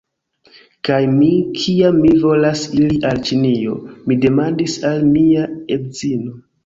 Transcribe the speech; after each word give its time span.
Kaj 0.87 1.01
mi, 1.17 1.27
kiam 1.57 1.99
mi 2.05 2.13
volas 2.23 2.63
iri 2.79 2.99
al 3.11 3.21
Ĉinio, 3.29 3.77
mi 4.09 4.19
demandis 4.25 4.79
al 4.93 5.05
mia 5.13 5.45
edzino: 5.77 6.35